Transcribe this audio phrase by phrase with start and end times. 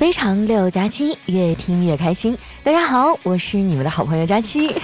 [0.00, 2.34] 非常六加七，越听越开心。
[2.64, 4.74] 大家好，我是你们的好朋友佳期。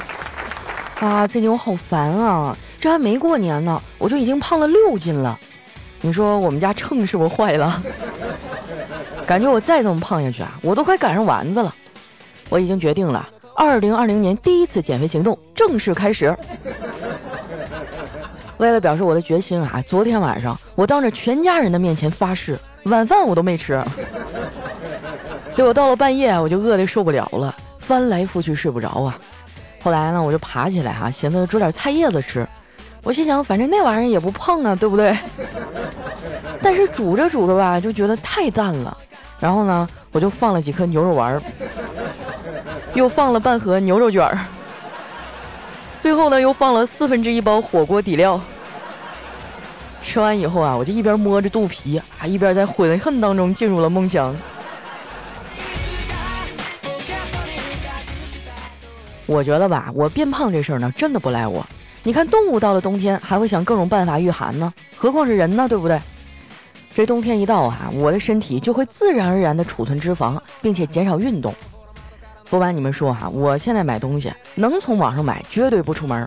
[1.00, 2.54] 啊，最近我好烦啊！
[2.78, 5.40] 这还没过年呢，我就已经胖了六斤了。
[6.02, 7.82] 你说我们家秤是不是坏了？
[9.26, 11.74] 感觉我再这么胖下去啊，我都快赶上丸子了。
[12.50, 16.36] 我已经决定了，二零二零年第一次减肥行动正式开始。
[18.58, 22.58] 为了表示我的决心啊，昨天晚上我当着全家人的面前发誓。
[22.86, 23.82] 晚饭我都没吃，
[25.50, 29.18] 结果到了半夜我就饿得受不了了，翻来覆去睡不着啊。
[29.82, 32.46] 后来呢，我就爬起来哈，寻思煮点菜叶子吃。
[33.02, 35.16] 我心想，反正那玩意儿也不胖啊，对不对？
[36.60, 38.96] 但是煮着煮着吧，就觉得太淡了。
[39.38, 41.40] 然后呢，我就放了几颗牛肉丸，
[42.94, 44.38] 又放了半盒牛肉卷儿，
[46.00, 48.40] 最后呢，又放了四分之一包火锅底料。
[50.00, 54.34] 吃完以后啊，我就一边摸着肚皮啊，一边在悔恨当中进入了梦乡。
[59.26, 61.66] 我觉得吧，我变胖这事儿呢，真的不赖我。
[62.04, 66.00] 你看，动物到了冬天还会想各种办法御寒呢，何况是人呢，对不对？
[66.94, 71.52] 这冬天一到啊，我的身体就会自然而然的储存脂肪，并且减少运动。
[72.48, 76.26] 不瞒你们说哈，我现在买东西能从网上买，绝对不出门。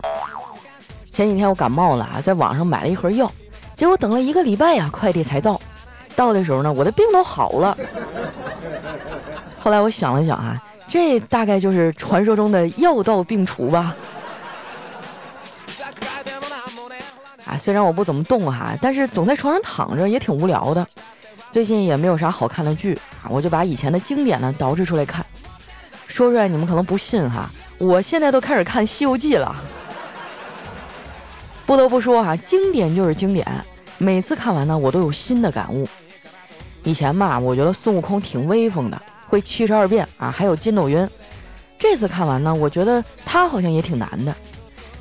[1.09, 3.31] 前几天我感冒了啊，在网上买了一盒药。
[3.79, 5.57] 结果等了一个礼拜呀，快递才到。
[6.13, 7.77] 到的时候呢，我的病都好了。
[9.57, 13.95] 后来我想了想啊，这大概就是传说中的药到病除吧。
[17.45, 20.85] 啊，虽然我不怎么动哈，但是总在床上躺着也挺无聊的。
[21.49, 25.25] 最近也没有啥好看的剧啊，我就把以前的经典呢捯饬出来看。
[26.05, 29.55] 说出来你们可能不信哈，我现在都开始看《西游记》了。
[31.69, 33.45] 不得不说哈，经典就是经典。
[33.99, 35.87] 每次看完呢，我都有新的感悟。
[36.83, 41.07] 以前嘛，我觉得孙悟空挺威风的，会七十二变啊，还有筋斗云。
[41.77, 44.35] 这次看完呢，我觉得他好像也挺难的。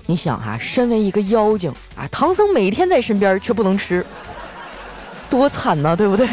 [0.05, 4.05] 你想哈，身为一个妖精啊，唐僧每天在身边却不能吃，
[5.31, 6.29] 多惨呐，对不对？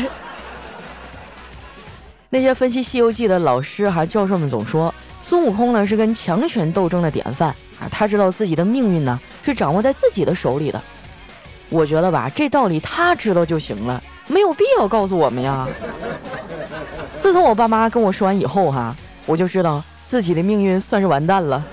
[2.28, 4.94] 那些分析《西游记》的老师哈、教授们总说，
[5.28, 7.50] 孙悟空呢是跟强权斗争的典范。
[7.80, 10.80] 啊，他知道自己的命运呢是掌握在自己的手里的。
[11.70, 15.68] 我觉得吧，这道理他知道就行了，没有必要告诉我们呀。
[17.18, 21.66] 自从我爸妈跟我说完以后哈，我就知道自己的命运算是完蛋了。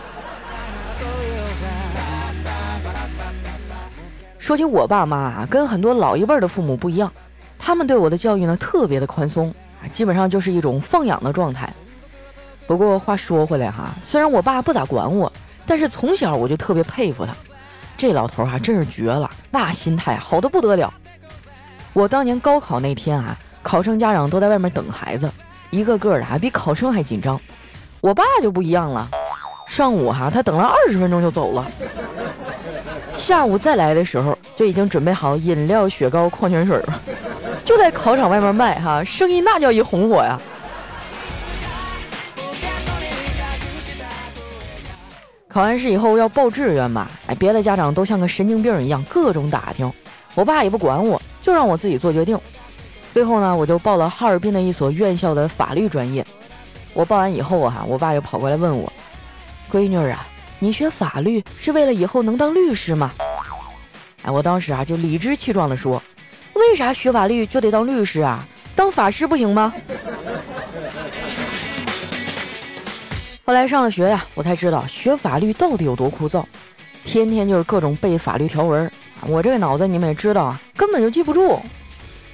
[4.38, 7.12] 说起我爸妈啊，跟很多老一辈的父母不一样，
[7.58, 11.70] 他们对我的教育呢特别的宽松啊，基本上就是一种放养的状态。
[12.67, 15.33] 不过话说回来哈，虽然我爸不咋管我。
[15.65, 17.33] 但是从小我就特别佩服他，
[17.97, 20.93] 这老头儿哈真是绝了，那心态好的不得了。
[21.93, 25.31] 我当年高考那天啊，考生家长都在外面等孩子，
[25.71, 27.41] 一个个的啊比考生还紧张。
[28.00, 29.09] 我爸就不一样了，
[29.69, 31.65] 上午哈他等了二十分钟就走了，
[33.15, 37.00] 下午再来的时候就已经准备好饮料、雪糕、矿泉水了，
[37.65, 40.39] 就在考场外面卖哈，生意那叫一红火呀。
[45.52, 49.92] 考完试以后要报志愿吧，哎，别的家长都像个神经病一样，各种打听。
[50.34, 52.38] 我爸也不管我，就让我自己做决定。
[53.10, 56.24] 最后呢，我就报了哈尔滨的一所院校的法律专业。
[56.94, 58.90] 我报完以后啊，我爸又跑过来问我
[59.70, 60.26] ：“闺女啊，
[60.58, 63.12] 你学法律是为了以后能当律师吗？”
[64.24, 66.02] 哎，我当时啊就理直气壮地说
[66.54, 68.42] ：“为啥学法律就得当律师啊？
[68.74, 69.74] 当法师不行吗？”
[73.44, 76.44] 后来上了学呀，我才知道学法律到底有多枯燥，
[77.04, 78.91] 天天就是各种背法律条文。
[79.26, 81.60] 我这个脑子你们也知道啊，根本就记不住。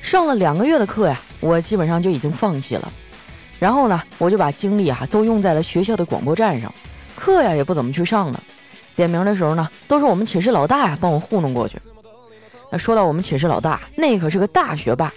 [0.02, 2.92] 上了两个月的课呀，我基本上就已经放弃了。
[3.58, 6.72] 然后呢，我就把精力啊都用在了学校的广播站上，
[7.16, 8.42] 课呀也不怎么去上了。
[8.94, 11.80] 点名的时候呢，都是我们寝室老大呀帮我糊弄过去。
[12.70, 15.10] 那说到我们寝室老大，那可是个大学霸，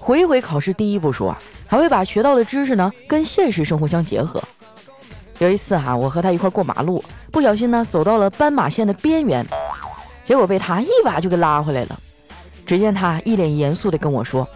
[0.00, 1.36] 回回考试第一不说，
[1.68, 4.42] 还会把学到的知识呢跟现实生活相结合。
[5.38, 9.46] 有一次哈，我和他一块过马路，不小心呢走到了斑马线的边缘，
[10.24, 11.98] 结果被他一把就给拉回来了。
[12.64, 14.48] 只见他一脸严肃的跟我说：“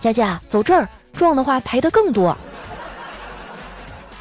[0.00, 2.36] 佳佳，走这儿，撞的话赔的更多。”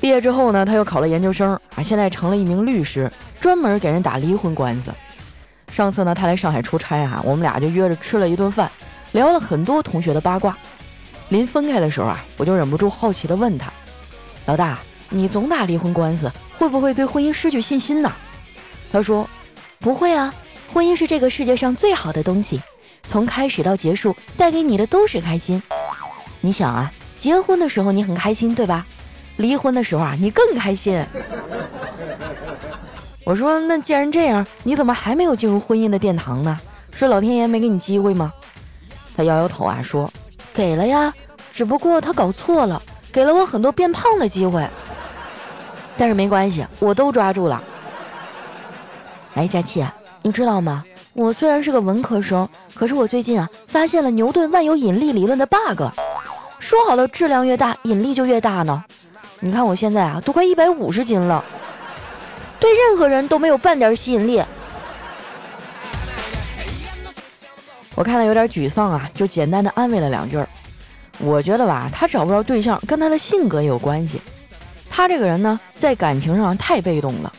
[0.00, 3.10] 毕业之后呢，他又考了研究生啊，现在成了一名律师，
[3.40, 4.92] 专门给人打离婚官司。
[5.72, 8.70] 上次呢，他来上海出差哈，我们俩就约着吃了一顿饭，
[9.12, 10.56] 聊了很多同学的八卦。
[11.30, 13.70] 临分开的时候啊，我就忍不住好奇的问他。
[14.46, 14.78] 老大，
[15.10, 18.12] 你总打离婚官司，会不会对婚姻失去信心呢？
[18.92, 19.28] 他说
[19.80, 20.32] ：“不会啊，
[20.72, 22.60] 婚姻是这个世界上最好的东西，
[23.08, 25.60] 从开始到结束，带给你的都是开心。
[26.40, 28.86] 你想啊，结婚的时候你很开心，对吧？
[29.36, 31.04] 离婚的时候啊，你更开心。
[33.24, 36.58] 我说，那既然这样，你怎么还没有进入婚姻的殿堂呢？
[36.92, 38.32] 是老天爷没给你机会吗？
[39.16, 40.08] 他摇摇头啊，说，
[40.54, 41.12] 给了呀，
[41.52, 42.80] 只不过他搞错了，
[43.16, 44.68] 给了我很多变胖的机会。
[45.96, 47.64] 但是没关系，我都抓住了。
[49.34, 49.82] 哎，佳琪，
[50.20, 50.84] 你知道吗？
[51.14, 55.84] 我虽然是个文科生，可是我最近啊，发现了牛顿万有引力理论的 bug。
[56.58, 58.84] 说好的质量越大，引力就越大呢？
[59.40, 61.42] 你看我现在啊，都快一百五十斤了，
[62.60, 64.42] 对任何人都没有半点吸引力。
[67.94, 70.38] 我看了有点沮丧啊，就简单的安慰了两句。
[71.18, 74.20] 我觉得吧，他找不着对象跟他的性格有关系。
[74.88, 77.32] 他这个人呢，在感情上太被动了。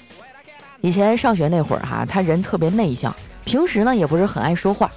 [0.81, 3.15] 以前上学那会儿哈，他人特别内向，
[3.45, 4.91] 平时呢也不是很爱说话。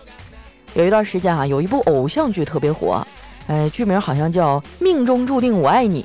[0.75, 3.06] 有一段时间啊，有一部偶像剧特别火。
[3.47, 6.05] 哎，剧名好像叫《命中注定我爱你》。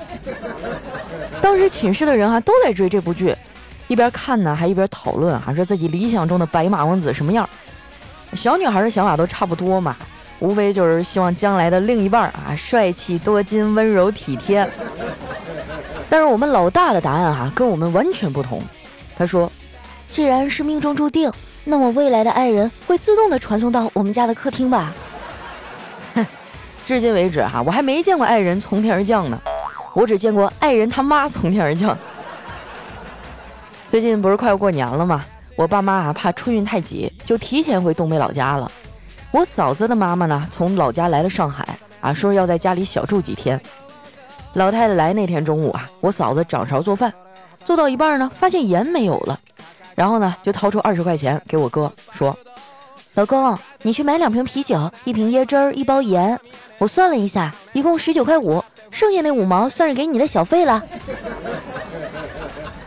[1.42, 3.36] 当时寝室的人哈都在追这部剧，
[3.88, 7.48] 一边看呢还一边讨论，还说自己理想中的白马王子什么样。
[8.34, 9.96] 小女孩的想法都差不多嘛，
[10.40, 14.70] 无非就是希望将来的另一半啊帅气多金、温柔体贴。
[16.10, 18.62] 但是我们老大的答案哈跟我们完全不同。
[19.18, 19.52] 他说
[20.08, 21.32] ：“既然是命中注定，
[21.64, 24.94] 那么未来的爱人会自动的传送到我们家的客厅吧。
[26.16, 26.26] ”哼
[26.86, 29.42] 至今为止哈，我还没见过爱人从天而降呢，
[29.94, 31.98] 我只见过爱人他妈从天而降。
[33.88, 35.26] 最近不是快要过年了吗？
[35.58, 38.70] 我爸妈啊怕春运太挤，就提前回东北老家了。
[39.36, 43.60] 我嫂子的妈妈呢，从老家来了上海啊，说要在家里小住几天。
[44.54, 47.14] 老太太来那天中午啊，我嫂子掌勺做饭，
[47.66, 49.38] 做到一半呢，发现盐没有了，
[49.94, 52.34] 然后呢，就掏出二十块钱给我哥说。
[53.16, 56.40] 老公，你去买两瓶啤酒，一瓶椰汁儿，一包盐。
[56.78, 60.82] 我算了一下，一共十九块五，剩下那五毛算是给你的小费了。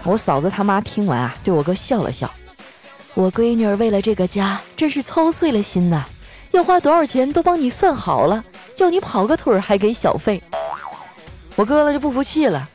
[0.03, 2.31] 我嫂子他妈听完啊，对我哥笑了笑。
[3.13, 6.07] 我闺女为了这个家，真是操碎了心呐，
[6.59, 8.43] 要花多少钱都帮你算好了，
[8.75, 10.43] 叫你跑个腿儿还给小费。
[11.55, 12.69] 我哥哥就不服气了，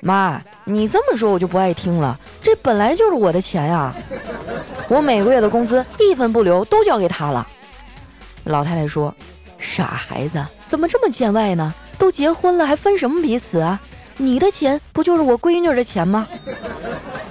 [0.00, 3.94] 妈，你这么说我就不爱听了，这本来就是我的钱呀。
[4.88, 7.46] 我每个月的工资一分不留都交给他了。
[8.44, 9.14] 老太太说
[9.60, 11.74] ：“傻孩子，怎么这么见外呢？
[11.98, 13.78] 都结婚了还分什么彼此啊？
[14.16, 16.26] 你的钱不就是我闺女的钱吗？”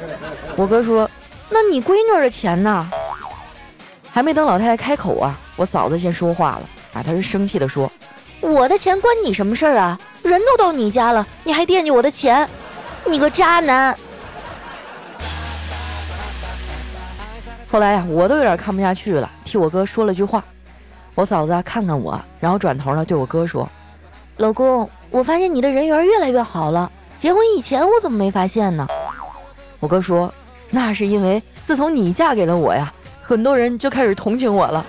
[0.56, 1.10] 我哥说
[1.50, 2.88] ：“那你闺女的钱呢？”
[4.16, 6.62] 还没等老太太开口啊，我嫂子先说话了
[6.94, 7.92] 啊，她是生气的说
[8.40, 10.00] ：“我的钱关你什么事儿啊？
[10.24, 12.48] 人都到你家了，你还惦记我的钱？
[13.04, 13.94] 你个渣男！”
[17.70, 20.42] 后来呀，我都有点看不下去了，替我哥说了句话。
[21.14, 23.70] 我嫂子啊看看我，然后转头呢对我哥说
[24.38, 26.90] ：“老公，我发现你的人缘越来越好了。
[27.18, 28.88] 结婚以前我怎么没发现呢？”
[29.82, 30.34] 我哥说
[30.72, 32.94] ：“那是因为自从你嫁给了我呀，
[33.28, 34.86] 很多人就开始同情我了。”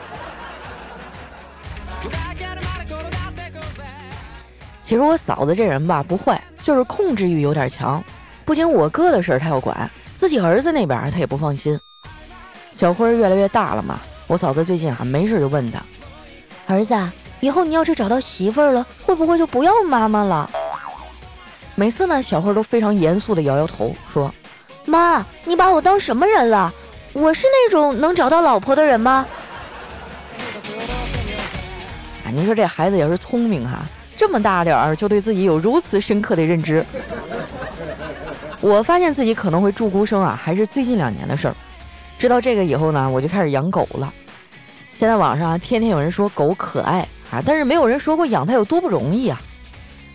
[4.83, 8.05] 其实我嫂子这人吧不坏，就是控制欲有点强。
[8.45, 11.81] 不仅我哥的事儿她要管，自己儿子那边她也不放心。
[12.73, 15.83] 小辉越来越大了嘛，我嫂子最近啊没事就问他，
[16.67, 16.95] 儿子，
[17.41, 20.49] 以后你要是找到媳妇儿了，会不会就不要妈妈了？
[21.75, 24.33] 每次呢，小辉都非常严肃的摇摇头，说
[24.85, 26.73] ：“妈，你把我当什么人了？
[27.17, 29.27] 我是那种能找到老婆的人吗？”
[32.27, 33.87] 啊，您说这孩子也是聪明哈，
[34.19, 36.85] 这么大点儿就对自己有如此深刻的认知。
[38.61, 41.55] 我发现自己可能会注孤生啊，还是最近两年的事儿。
[42.19, 44.13] 知道这个以后呢，我就开始养狗了。
[44.93, 49.41] 现在网上啊，天天有人说狗可爱啊，但是没有人说过养它有多不容易啊。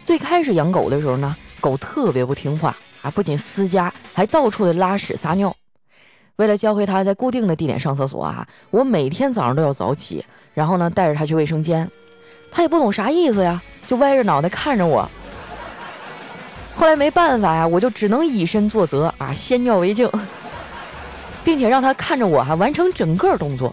[0.04, 5.52] 最开始养狗的时候呢，狗特别不听话啊，不仅撕家，还到处的拉屎撒尿。
[6.42, 11.88] 为了教会它在固定的地点上厕所啊，我每天早上都要早起，然后呢带着它去卫生间。
[12.52, 15.08] 它也不懂啥意思呀，就歪着脑袋看着我。
[16.74, 20.10] 后来没办法呀，我就只能以身作则啊，先尿为敬。
[21.44, 23.72] 并且让他看着我哈完成整个动作，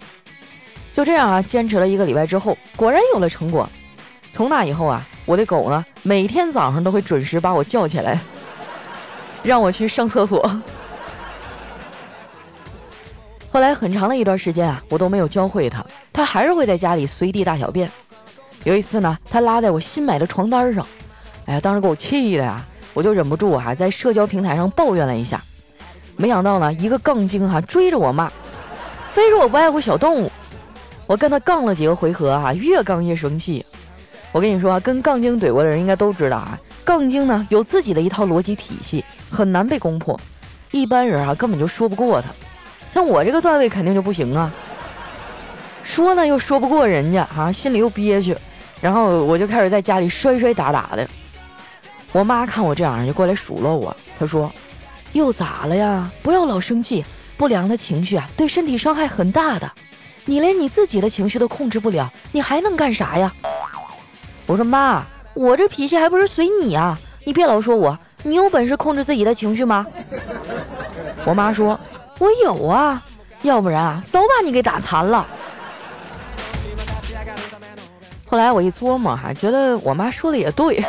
[0.92, 3.66] 就这样啊，坚持了一个礼拜之后，果然有了成果。
[4.30, 8.20] 从那以后啊，我的狗呢每天早上都会准时把我叫起来，
[9.42, 10.62] 让我去上厕所。
[13.58, 17.90] 后来很长的一段时间啊，我都没有教会它，它还是会在家里随地大小便。
[18.62, 20.86] 有一次呢，它拉在我新买的床单上，
[21.46, 25.42] 哎呀，当时给我气的呀，我就忍不住啊，在社交平台上抱怨了一下。
[26.16, 28.30] 没想到呢，一个杠精哈追着我骂，
[29.10, 30.30] 非说我不爱护小动物。
[31.08, 33.66] 我跟他杠了几个回合啊，越杠越生气。
[34.30, 40.16] 我跟你说啊，跟杠精怼过的人应该都知道啊，杠精呢有自己的一套逻辑体系，很难被攻破，
[40.70, 42.28] 一般人啊根本就说不过他。
[42.92, 44.50] 像我这个段位肯定就不行啊，
[45.82, 48.36] 说呢又说不过人家啊，心里又憋屈，
[48.80, 51.08] 然后我就开始在家里摔摔打打的。
[52.12, 54.50] 我妈看我这样就过来数落我，她说
[55.12, 56.10] ：“又咋了呀？
[56.22, 57.04] 不要老生气，
[57.36, 59.70] 不良的情绪啊对身体伤害很大的。
[60.24, 63.32] 你连你自己的情绪都控制不了，你还能干啥呀？”
[64.46, 65.04] 我说：“妈，
[65.34, 66.98] 我这脾气还不是随你啊！
[67.24, 69.86] 你别老说我，你有本事控制自己的情绪吗？”
[71.26, 71.78] 我妈说。
[72.18, 73.02] 我有啊，
[73.42, 75.26] 要不然啊，早把你给打残了。
[78.26, 80.84] 后来我一琢磨哈，觉得我妈说的也对。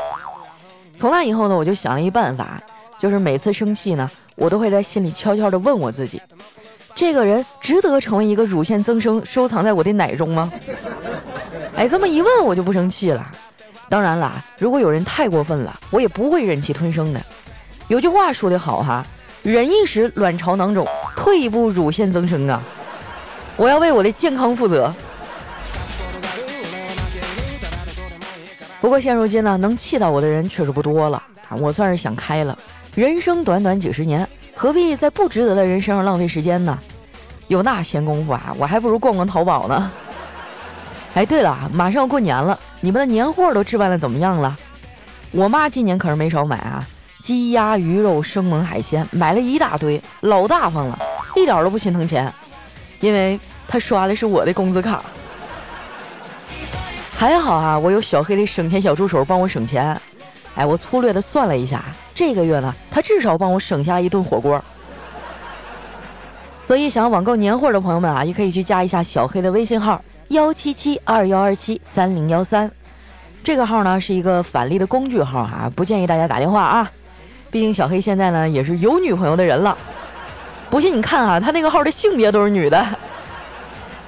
[0.98, 2.62] 从那以后呢，我就想了一办法，
[3.00, 6.22] 就是每次生气呢，我都会在心里悄悄的问我自己：
[6.96, 10.52] 这个人值得成为一个乳腺增生，收藏在我的奶中吗？
[11.76, 13.26] 哎，这么一问，我就不生气了。
[13.88, 17.22] 当然啦，如果有人太过分了，我也不会忍气吞声的。
[17.88, 19.06] 有句话说得好哈。
[19.44, 22.62] 忍一时，卵巢囊肿；退一步，乳腺增生啊！
[23.56, 24.94] 我要为我的健康负责。
[28.82, 31.56] 不过现如今呢，能气到我的人确实不多了啊！
[31.58, 32.58] 我算是想开了，
[32.96, 36.78] 人生短短几十年，何必在不值得的人身上浪费时间呢？
[37.48, 39.92] 有那闲工夫啊，我还不如逛逛淘宝呢。
[41.14, 44.58] 哎，对了，马上要过年了，你们的年货都置办的怎么样了？
[45.32, 46.86] 我妈今年可是没少买啊。
[47.30, 50.98] 鸡鸭鱼肉生猛海鲜买了一大堆，老大方了，
[51.36, 52.34] 一点都不心疼钱，
[53.02, 55.04] 因为他刷的是我的工资卡。
[57.14, 59.96] 还好啊，我有小黑的省钱小助手帮我省钱。
[60.56, 64.60] 哎，我粗略的算了一下，这个月呢，他至少帮我省下了一顿火锅。
[66.64, 72.72] 所以想要网购年货的朋友们啊，也可以去加一下小黑的微信号幺七七二幺二七三零幺三，
[73.44, 76.92] 这个号呢是一个返利的工具号哈，不建议大家打电话啊。
[77.52, 79.78] 毕竟小黑现在呢也是有女朋友的人了，
[80.70, 82.86] 不信你看啊，他那个号的性别都是女的。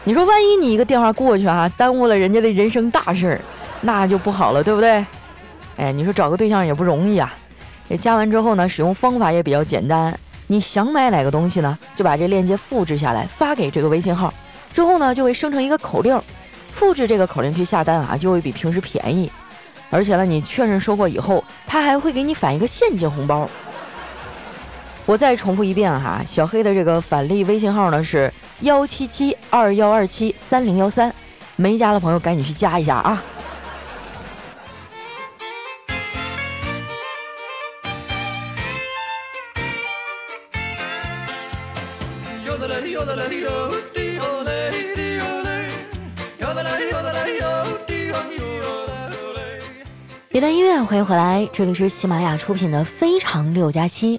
[0.04, 3.42] 你说万一你一个电话过去啊，耽误了人家的人生大事儿，
[3.82, 5.06] 那就不好了，对不对？
[5.78, 7.34] 哎，你说找个对象也不容易啊。
[8.00, 10.18] 加完之后呢，使用方法也比较简单，
[10.48, 14.34] 你想买哪个东西呢，就把这链接复制下来发给这个微信号，
[14.74, 16.20] 之后呢就会生成一个口令，
[16.72, 19.32] 复制这个口令去下单啊，就会比平时便宜。
[19.92, 23.48] 而且呢，你确认收货以后，他还会给你返一个现金红包。
[25.06, 31.14] 我再重复一遍哈，小黑的这个返利微信号呢是幺七七二幺二七三零幺三，
[31.56, 33.22] 没加的朋友赶紧去加一下啊。
[50.42, 54.18] 段音乐，欢迎回来，这里是喜马拉雅出品的《非常六加七》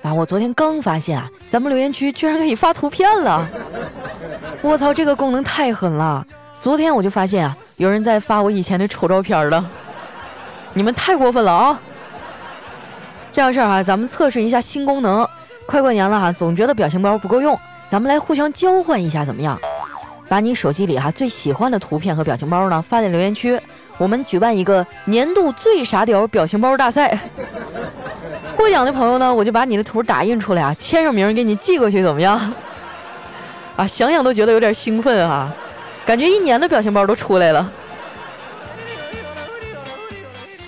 [0.00, 0.14] 啊！
[0.14, 3.46] 我昨天刚发现啊，咱们留言区居然可以发图片了！
[4.62, 6.26] 我操，这个功能太狠了！
[6.60, 9.70] 昨天我就发现啊，有人在发我以前的丑照片了，
[10.72, 11.78] 你们太过分了啊！
[13.30, 15.28] 这样事儿啊，咱们测试一下新功能。
[15.66, 17.54] 快过年了哈，总觉得表情包不够用，
[17.90, 19.60] 咱们来互相交换一下怎么样？
[20.26, 23.60] 把你手机里哈最喜欢的图片和表情包呢发在留言区。
[24.00, 27.18] 我们举办一个年度最傻屌表情包大赛，
[28.56, 32.40] 获奖的朋友呢，我就把你的图打印出来啊，签上名给你寄过去，怎么样？
[33.76, 35.54] 啊，想想都觉得有点兴奋啊，
[36.06, 37.70] 感觉一年的表情包都出来了。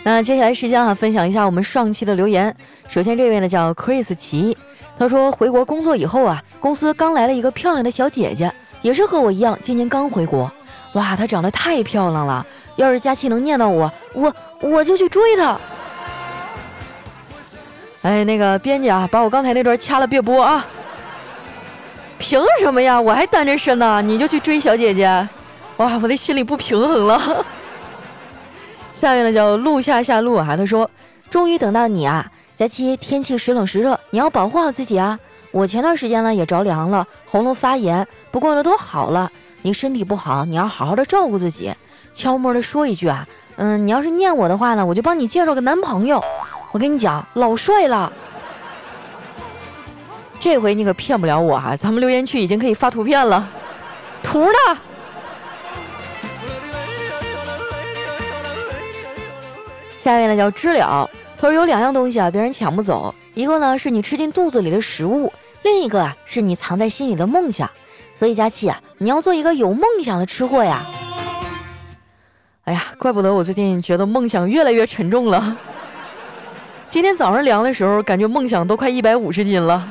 [0.05, 2.55] 那接下来时间啊，分享一下我们上期的留言。
[2.87, 4.55] 首先这位呢叫 Chris 奇，
[4.99, 10.53] 他说回国工作以后啊，公司刚来了一个漂亮的小姐姐，也是和我一样，今年刚回国。
[10.93, 12.45] 哇，她长得太漂亮了。
[12.77, 15.59] 要是佳期能念到我，我我就去追他。
[18.03, 20.67] 哎，那个编辑啊，把我刚才那段掐了，别播啊！
[22.19, 23.01] 凭什么呀？
[23.01, 25.29] 我还单着身呢，你就去追小姐姐？
[25.77, 27.45] 哇，我的心里不平衡了。
[28.95, 30.91] 下面呢叫路下下路啊，他说
[31.31, 35.19] ：“终于等到你啊，佳期，天气时冷时热，你要保护好自己啊。
[35.51, 39.31] 我前段时间呢也着凉了，喉咙发炎，不过呢都好了。
[39.63, 41.73] 你身体不好，你要好好的照顾自己。”
[42.13, 43.27] 悄摸的说一句啊，
[43.57, 46.23] 嗯，你要是念我的话呢，我就帮你介绍个男朋友。
[46.73, 48.13] 我跟你讲，老帅了。
[50.41, 51.77] 这回你可骗不了我啊！
[51.77, 53.49] 咱们留言区已经可以发图片了，
[54.23, 54.79] 图呢？
[60.01, 67.71] 下面呢叫知了，他说有两样东西啊，别人抢不走，一个呢是你吃进肚子里的食物，另一个啊是你藏在心里的梦想。
[68.15, 70.85] 所以佳琪啊，你要做一个有梦想的吃货呀。
[72.73, 75.55] 哎呀，怪不得我最近觉得梦想越来越沉重了。
[76.87, 79.87] 今天早上量的时候，感觉梦想都快一百五十斤了。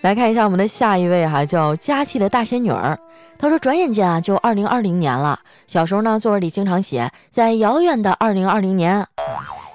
[0.00, 2.98] 来看一下我们的下一位哈，叫佳琪的大仙女儿。
[3.38, 5.38] 她说：“转眼间啊，就二零二零年了。
[5.68, 9.06] 小时候呢，作文里经常写在遥远的二零二零年。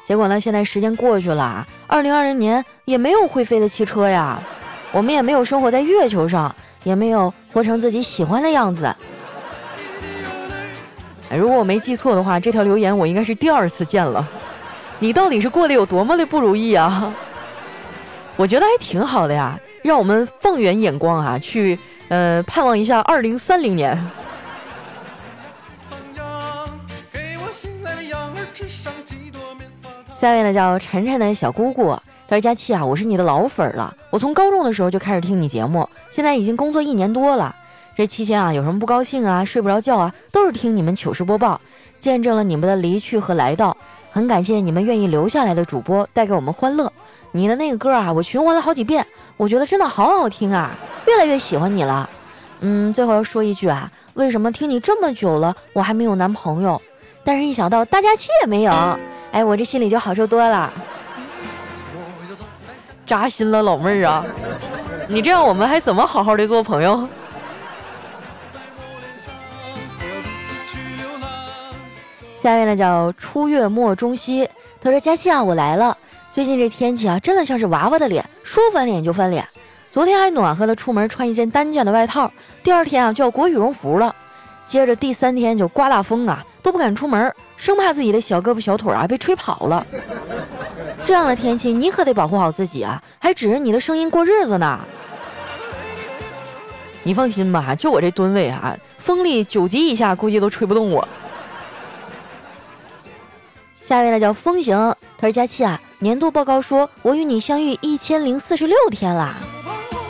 [0.06, 4.42] 结果呢，现在时间过去了，二零二零年也没有会飞的汽车呀，
[4.92, 8.94] 我们也没有生活在月球上，也没有活成自己喜欢的样子。”
[11.38, 14.28] 如果我没记错的话，这条留言我应该是第二次见了。
[15.00, 17.14] 你到底是过得有多么的不如意啊？
[18.36, 23.98] 我觉得还挺好的呀，让我们放远眼光啊，去呃盼望一下二零三零年。
[30.16, 37.56] 下面呢叫晨晨的小姑姑，她说佳期啊，我是你的老粉了，我从高中的时候就开始听你节目，现在已经工作一年多了。
[38.00, 41.60] 这期间啊，有什么不高兴啊，睡不着觉啊，都是听你们糗事播报，
[42.00, 43.76] 见证了你们的离去和来到。
[44.10, 46.90] 很感谢你们愿意留下来的主播，带给我们欢乐。
[47.34, 50.72] 你的那个歌啊，我循环了好几遍，我觉得真的好好听啊，
[51.08, 52.10] 越来越喜欢你了。
[52.62, 56.82] 嗯，最后要说一句啊，为什么听你这么久了，我还没有男朋友？
[57.26, 58.72] 但是一想到大家期也没有，
[59.34, 60.72] 哎，我这心里就好受多了。
[63.06, 64.26] 扎心了，老妹儿啊，
[65.10, 67.06] 你这样我们还怎么好好的做朋友？
[72.42, 74.50] 下面呢叫初月末中西，
[74.82, 75.98] 他说：“佳期啊，我来了。
[76.32, 79.46] 最近这天气啊，真的像是娃娃的脸，说翻脸就翻脸。
[79.92, 82.32] 昨天还暖和的出门穿一件单件的外套，
[82.64, 84.16] 第二天啊就要裹羽绒服了。
[84.66, 89.86] 接着第三天就刮大风啊，都不敢出门，生怕自己的小胳膊小腿啊被吹跑了。
[91.04, 94.80] 这样的天气，你可得保护好自己啊，还指着你的声音过日子呢。
[97.04, 101.06] 你放心吧，就我这吨位啊，风力九级以下估计都吹不动我。”
[103.90, 104.78] 下一位呢叫风行，
[105.18, 109.36] 他说佳期啊，年度报告说我与你相遇一千零四十六天啦，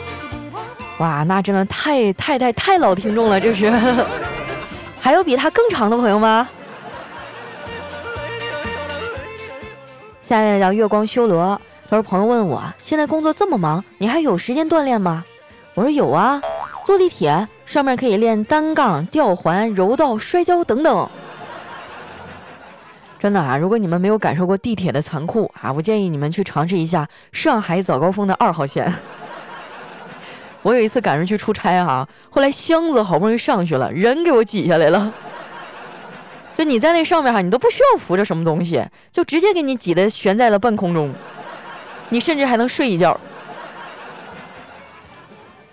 [1.00, 3.72] 哇，那真的太太太太老听众了，这是，
[5.00, 6.46] 还有比他更长的朋友吗？
[10.20, 15.24] 下一位呢叫月光修罗，他说朋友问我现在工作这么忙，你还有时间锻炼吗？
[15.72, 16.38] 我说有啊，
[16.84, 21.08] 坐地铁上面可以练单杠、吊环、柔道、摔跤等等。
[23.20, 28.90] 真的啊，如果你们没有感受过地铁的残酷啊，我建议你们去尝试一下上海早高峰的二号线。
[30.62, 35.12] 我有一次赶上去出差哈，后来箱子好不容易上去了，人给我挤下来了。
[36.54, 41.12] 就你在那上面哈，你都不需要扶着什么东西，就直接给你挤的悬在了半空中，
[42.08, 43.20] 你甚至还能睡一觉。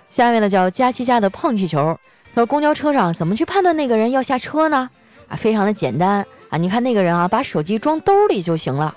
[0.09, 1.97] 下面呢叫佳琪家的胖气球，
[2.35, 4.89] 他说公交车上怎么去判断那个人要下车呢？
[5.29, 6.25] 啊，非常的简单。
[6.49, 8.95] 啊，你看那个人啊，把手机装兜里就行了。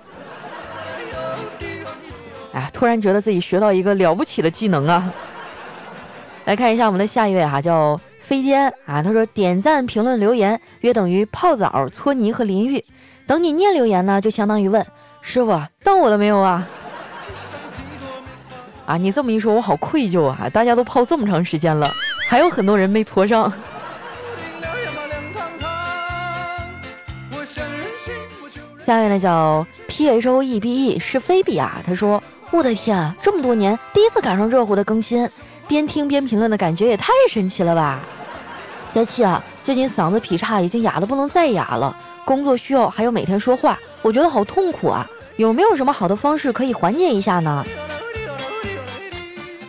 [2.52, 5.12] 哎，突然觉得自己学到一个了不起的技能啊！
[6.46, 12.84] 来看一下我们的下一位哈，叫飞尖啊，他说点赞、评论、留言约等于泡澡、搓泥和淋浴。
[13.26, 14.84] 等你念留言呢，就相当于问
[15.20, 16.66] 师傅到我了没有啊？
[18.86, 20.48] 啊，你这么一说，我好愧疚啊！
[20.52, 21.86] 大家都泡这么长时间了，
[22.28, 23.52] 还有很多人没搓上。
[28.84, 35.28] 下面呢叫 P H O E B E 是菲比啊，他说我的天啊，这么多年第一次赶上热乎的更新，
[35.68, 38.00] 边听边评论的感觉也太神奇了吧！
[38.92, 47.64] 佳琪啊，最近嗓子劈叉，已经哑的不能再哑了，工作需要还有每天说话，我觉得好痛苦啊，有没有什么好的方式可以缓解一下呢？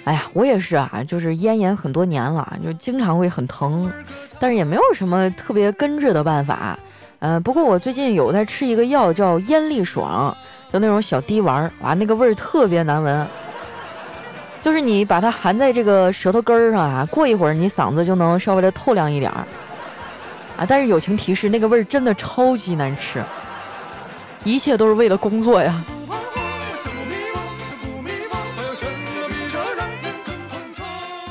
[0.05, 3.91] 哎呀，我也是啊，就是咽炎很多年了，就经常会很疼，
[4.39, 6.79] 但是也没有什么特别根治的办法。
[7.23, 10.35] 嗯，不过我最近有在吃一个药，叫咽利爽，
[10.73, 13.27] 就那种小滴丸儿，哇，那个味儿特别难闻。
[14.59, 19.45] 就是你把它含在这个舌头根儿上啊，过一会儿你嗓子就能稍微的透亮一点儿。
[20.57, 23.23] 啊，但是友情提示，那个味儿真的超级难吃。
[24.43, 25.85] 一切都是为了工作呀。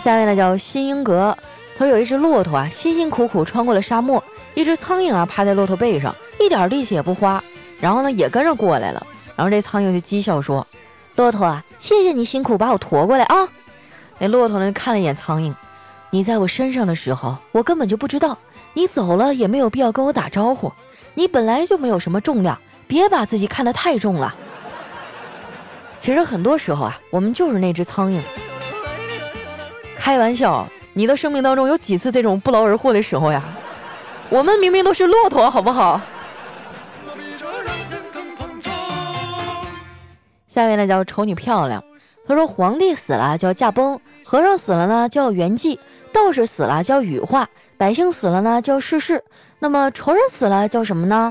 [0.05, 1.37] 下面呢叫新英格，
[1.77, 4.23] 他有一只骆驼啊，辛辛苦苦穿过了沙漠。
[4.55, 7.43] 一只苍蝇啊，趴在骆驼背上，一点力气也不花，
[7.81, 9.07] 然后呢，也跟着过来了。
[9.37, 10.67] 然后这苍蝇就讥笑说
[11.17, 13.49] ：“骆驼啊，谢谢你辛苦把我驮过来啊。”
[14.19, 15.55] 那骆驼呢，看了一眼苍蝇
[16.11, 18.37] ：“你在我身上的时候，我根本就不知道；
[18.75, 20.71] 你走了，也没有必要跟我打招呼。
[21.15, 24.35] 你本来就没有什么重量，别把自己看得太重了。”
[25.97, 28.21] 其实很多时候啊，我们就是那只苍蝇。
[29.97, 33.43] 开玩笑，你的生命当中有几次这种不劳而获的时候呀？
[34.31, 36.01] 我们明明都是骆驼，好不好？
[40.49, 41.83] 下面呢叫丑女漂亮。
[42.27, 45.79] 他说：“皇帝死了叫驾崩，和尚死了呢叫圆寂，
[46.13, 49.25] 道士死了叫羽化，百姓死了呢叫逝世。
[49.59, 51.29] 那么仇人死了叫什么呢？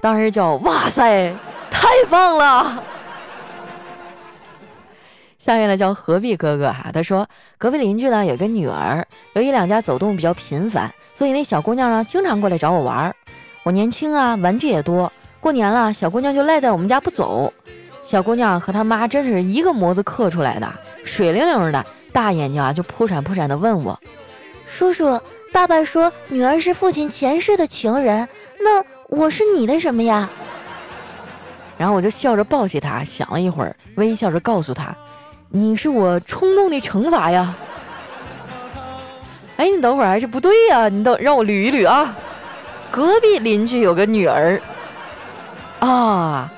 [0.00, 1.34] 当然叫哇塞，
[1.68, 2.80] 太棒了！”
[5.36, 7.26] 下面呢叫何必哥哥哈，他说
[7.58, 13.14] 隔壁邻居呢有个女儿，由于两家走动比较频繁，所以那小姑娘呢经常过来找我玩。
[13.62, 17.52] 我年轻啊，玩具也多，过年了小姑娘就赖在我们家不走。
[18.04, 20.68] 小姑娘和她妈真是一个模子刻出来的，
[21.04, 23.98] 水灵灵的，大眼睛啊就扑闪扑闪的问我
[24.66, 25.20] ：“叔叔，
[25.52, 30.28] 爸爸说女儿是父亲前世的情人，那我是你的什么呀？”
[31.78, 34.94] 然后我就笑着抱起她，想了一会儿，微笑着告诉她
[35.48, 37.54] ：“你是我冲动的惩罚呀。”
[39.62, 42.16] 哎，你等会儿，这不对呀，你等让我捋一捋啊。
[42.90, 44.60] 隔壁邻居有个女儿
[45.78, 46.52] 啊。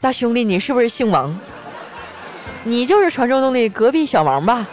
[0.00, 1.38] 大兄弟，你是不是姓王？
[2.64, 4.66] 你就是传说中的隔壁小王吧？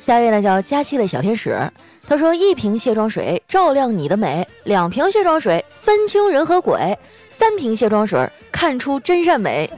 [0.00, 1.68] 下一位呢叫佳期的小天使，
[2.06, 6.96] 他说：一瓶卸妆水照亮你的美，两瓶卸妆水分清人和鬼，
[7.38, 9.70] 三瓶卸妆水看出真善美，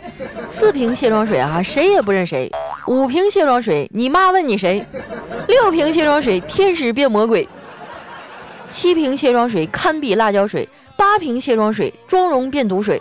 [0.48, 2.50] 四瓶卸妆水啊谁也不认谁，
[2.86, 4.82] 五瓶卸妆水你妈问你谁，
[5.46, 7.46] 六瓶卸妆水天使变魔鬼。
[8.70, 13.00] 七瓶卸妆水堪比辣椒水，八瓶卸妆水妆容变毒水，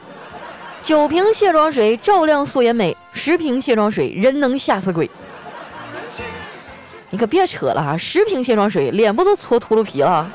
[0.81, 5.09] 九瓶卸妆水照亮素颜美，十瓶卸妆水人能吓死鬼。
[7.11, 10.29] 你可别扯了哈，十瓶卸妆水脸部都搓秃噜皮了。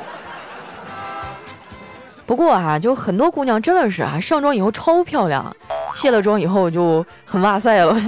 [2.26, 5.54] 不过哈，就很多姑娘真的是啊，上妆以后超漂亮，
[5.94, 8.00] 卸了妆以后就很哇塞了。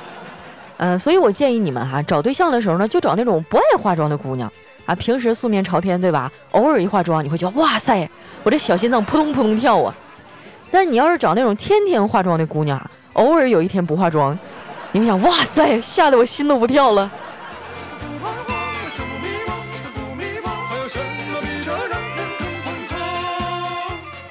[0.78, 4.52] 嗯，所以我建议你们哈，找对象的时候呢，就找那种不爱化妆的姑娘。
[4.84, 6.30] 啊，平时素面朝天，对吧？
[6.52, 8.08] 偶尔一化妆，你会觉得哇塞，
[8.44, 9.92] 我这小心脏扑通扑通跳啊。
[10.70, 12.80] 但是你要是找那种天天化妆的姑娘，
[13.14, 14.38] 偶尔有一天不化妆，
[14.92, 17.10] 你会想哇塞，吓得我心都不跳了。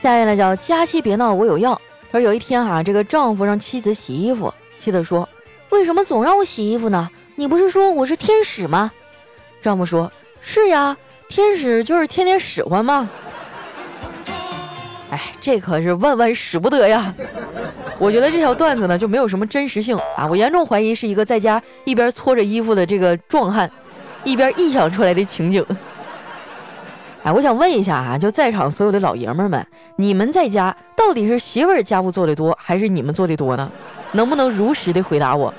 [0.06, 1.82] 下面呢叫佳期别闹，我有药。
[2.12, 5.28] 说有一天哈，这个丈夫让妻子洗衣服，妻子说
[5.72, 7.10] ：“为什么总让我洗衣服呢？
[7.34, 8.92] 你不是说我是天使吗？”
[9.64, 10.12] 丈夫说。
[10.40, 10.96] 是呀，
[11.28, 13.10] 天使就是天天使唤嘛。
[15.10, 17.12] 哎，这可是万万使不得呀！
[17.98, 23.72] 我觉得这条段子呢就没有什么真实性啊，我严重怀疑是一个在家一边搓着衣服的这个壮汉，
[24.24, 25.66] 一边臆想出来的情景。
[27.26, 33.72] 哎，我想问一下啊，就在场所有的老爷们们，你们在家到底是媳妇儿家务做的多，还是你们做的多呢？
[34.12, 35.52] 能不能如实的回答我？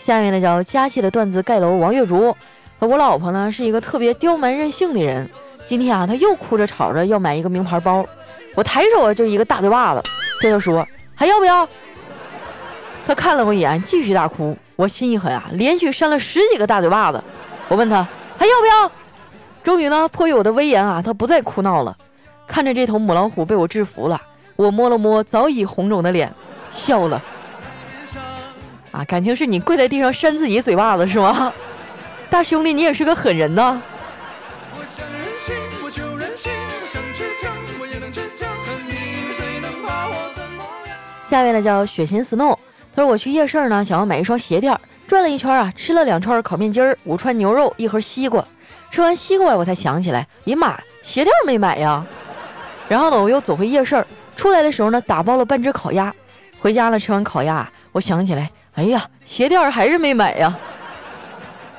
[0.00, 2.36] 下面呢叫佳期的段子盖楼王月竹，
[2.80, 5.30] 我老婆呢是一个特别刁蛮任性的人。
[5.64, 8.04] 今天啊，她又哭着吵着要买一个名牌包，
[8.56, 10.02] 我抬手啊就一个大嘴巴子，
[10.40, 11.68] 对她说还要不要？
[13.08, 14.54] 她看了我一眼，继续大哭。
[14.76, 17.24] 我心一狠啊，连续扇了十几个大嘴巴子。
[17.68, 18.92] 我问他还要不要？
[19.64, 21.96] 终于呢，迫于我的威严啊，他不再哭闹了。
[22.46, 24.20] 看着这头母老虎被我制服了，
[24.56, 26.30] 我摸了摸早已红肿的脸，
[26.70, 27.22] 笑了。
[28.92, 31.50] 啊，感情是你跪在地上扇自己嘴巴子是吗？
[32.28, 33.80] 大兄弟，你也是个狠人呐！
[41.30, 42.54] 下面呢叫雪琴 snow，
[42.98, 48.44] 他说我去夜市呢，想要买一双鞋垫，转了一圈啊，吃了两串烤面筋儿，五串牛肉，一盒西瓜。
[48.90, 52.04] 吃完西瓜，我才想起来，姨妈，鞋垫没买呀。
[52.88, 56.12] 然后呢，我又走回夜市，出来的时候呢，打包了半只烤鸭。
[56.58, 58.50] 回家了，吃完烤鸭，我想起来。
[58.74, 60.52] 哎呀，鞋垫还是没买呀。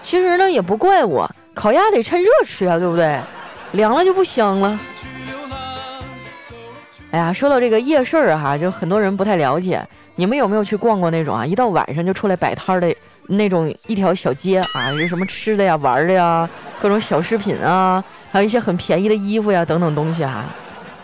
[0.02, 3.20] 其实呢，也不怪我，烤鸭得趁热吃呀，对不对？
[3.74, 4.80] 凉了就不香了。
[7.12, 9.84] 哎呀，说到这个夜市儿哈，就很多人不太了解。
[10.16, 11.44] 你们有没有去逛过那种啊？
[11.44, 12.96] 一到晚上就出来摆摊的
[13.26, 16.48] 那种一条小街啊，有什么吃的呀、玩的呀，
[16.80, 20.46] 各种小饰品啊，还有一些很便宜的衣服呀等等东西哈。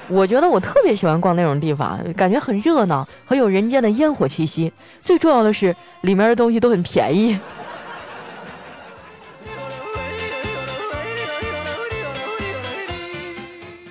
[0.08, 4.72] 我觉得我特别喜欢逛那种地方，感觉很热闹，很有人间的烟火气息。
[5.02, 7.40] 最重要的是，里面的东西都很便宜。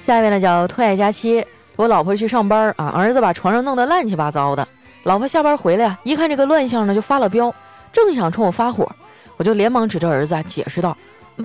[0.00, 1.44] 下面呢叫特爱佳期，
[1.76, 4.66] 我老婆去上班啊，儿子把床上弄得乱七八糟的。
[5.02, 7.54] 老婆下班回来一看这个乱象呢，就发了飙，
[7.92, 8.90] 正想冲我发火，
[9.36, 10.96] 我就连忙指着儿子啊解释道：“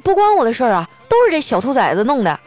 [0.04, 2.39] 不关我的事儿啊，都是这小兔崽子弄的。”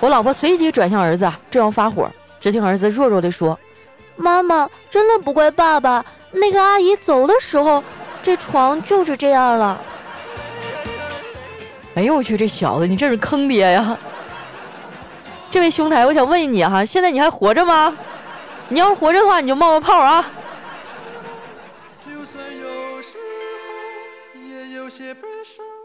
[0.00, 2.08] 我老婆随即转向儿子，正要发火，
[2.40, 3.58] 只听儿子弱弱地说
[4.14, 7.82] ：“妈妈真的不怪爸爸，那个阿姨走的时候，
[8.22, 9.80] 这床就是这样了。
[11.94, 13.98] 哎呦我去，这小子你真是坑爹呀！
[15.50, 17.96] 这位兄台，我想问你哈，现在你还活着吗？
[18.68, 20.24] 你要是活着的话，你就冒个泡啊！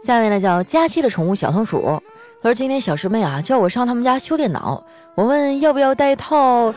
[0.03, 2.01] 下面呢叫佳期的宠物小松鼠，
[2.41, 4.83] 他说今天小师妹啊叫我上他们家修电脑，
[5.15, 6.73] 我问要不要带套，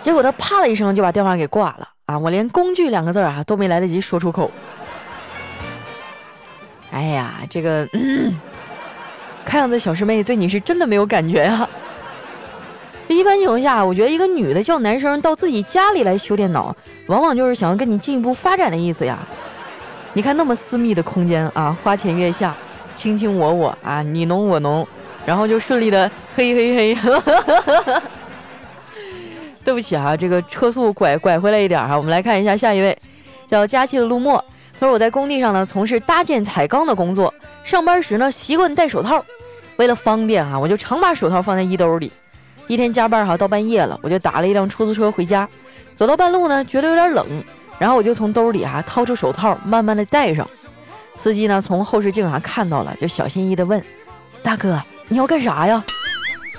[0.00, 2.18] 结果他啪的一声就把电话给挂了啊！
[2.18, 4.50] 我连工具两个字啊都没来得及说出口。
[6.90, 8.36] 哎呀，这个，嗯，
[9.44, 11.68] 看样子小师妹对你是真的没有感觉呀。
[13.08, 16.74] 一般情况下，我觉得一个女的叫男生到自己家里来修电脑，
[17.06, 19.18] 往往就是想要跟你进一步发展的意思呀。
[20.12, 22.54] 你看那么私密的空间啊，花前月下，
[22.96, 24.86] 卿卿我我啊，你侬我侬，
[25.26, 27.22] 然后就顺利的嘿嘿嘿。
[29.64, 31.96] 对不起啊，这个车速拐拐回来一点哈。
[31.96, 32.96] 我们来看一下下一位，
[33.48, 34.42] 叫佳期的陆墨。
[34.78, 39.24] 他说我在工地上呢，从事搭建彩钢的工作，上班时呢习惯戴手套，
[39.76, 42.10] 为了方便哈，我就常把手套放在衣兜里。
[42.66, 45.48] 一天加班哈，到半夜了，我就打了一辆出租车回家，
[45.94, 47.26] 走到半路呢，觉得有点冷。
[47.78, 50.48] 然后我就从兜里啊掏出手套，慢慢的戴上。
[51.16, 53.82] 司机呢从后视镜上看到了，就小心翼翼的问
[54.42, 55.84] ：“大哥，你要干啥呀？”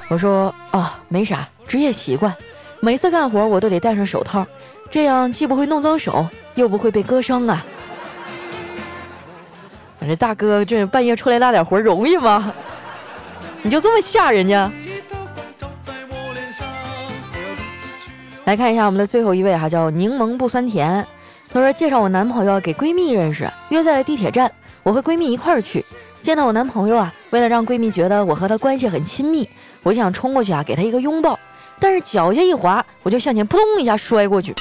[0.10, 2.34] 我说：“啊，没啥，职业习惯。
[2.80, 4.46] 每次干活我都得戴上手套，
[4.92, 7.66] 这样既不会弄脏手，又不会被割伤啊。”
[10.00, 12.54] 我这大哥这半夜出来拉点活容易吗？
[13.64, 14.70] 你就这么吓人家？
[18.46, 21.06] 来看一下我们的最后一位哈，叫柠檬不酸甜。
[21.52, 24.52] 他说介绍我男朋友给闺蜜认识，约在了地铁站，
[24.84, 25.84] 我和闺蜜一块儿去。
[26.22, 29.50] 见到我男朋友啊，为了让闺蜜觉得我和她关系很亲密，
[29.82, 31.40] 我就想冲过去啊给她一个拥抱，
[31.80, 34.54] 但是脚下一滑，我就向前扑通一下摔过去。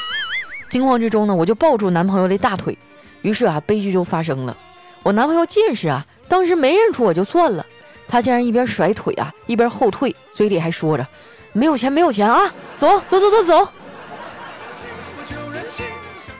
[0.70, 2.77] 惊慌之中呢，我就抱住男朋友的大腿，
[3.20, 4.57] 于是啊悲剧就发生了。
[5.03, 7.64] 我男朋友近视啊，当时没认出我就算了，
[8.09, 11.07] 他竟然一边甩腿啊一边后退，嘴里还说着。
[11.55, 12.53] 没有钱，没有钱啊！
[12.77, 13.69] 走走走走走！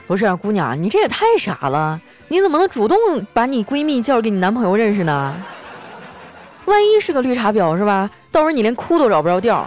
[0.05, 1.99] 不是啊姑娘，你这也太傻了！
[2.27, 2.97] 你怎么能主动
[3.33, 5.35] 把你闺蜜介绍给你男朋友认识呢？
[6.65, 8.09] 万一是个绿茶婊是吧？
[8.31, 9.65] 到时候你连哭都找不着调。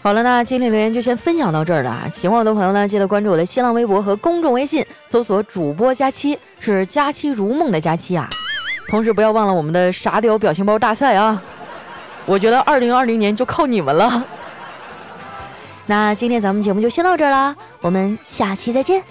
[0.00, 2.08] 好了，那今天留言就先分享到这儿了。
[2.08, 8.28] 喜欢我的朋友呢，记得关注我的新浪微博和公众微信，搜索主播佳期，是佳期如梦的佳期啊。
[8.86, 11.42] 同时不要忘了我们的傻屌表情包大赛啊！
[12.28, 14.22] 我觉得二零二零年就靠你们了。
[15.86, 19.02] 那今天咱们节目就先到这儿啦，我们下期再见。